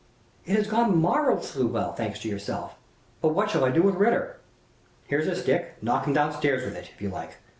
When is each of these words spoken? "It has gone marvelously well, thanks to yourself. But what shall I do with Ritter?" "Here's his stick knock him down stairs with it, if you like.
"It 0.47 0.55
has 0.55 0.65
gone 0.65 0.99
marvelously 0.99 1.63
well, 1.65 1.93
thanks 1.93 2.17
to 2.21 2.27
yourself. 2.27 2.73
But 3.21 3.35
what 3.35 3.51
shall 3.51 3.63
I 3.63 3.69
do 3.69 3.83
with 3.83 3.93
Ritter?" 3.93 4.37
"Here's 5.07 5.27
his 5.27 5.41
stick 5.43 5.75
knock 5.79 6.05
him 6.07 6.13
down 6.15 6.31
stairs 6.31 6.65
with 6.65 6.75
it, 6.75 6.89
if 6.95 6.99
you 6.99 7.09
like. 7.11 7.33